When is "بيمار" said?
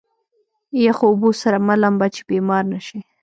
2.29-2.63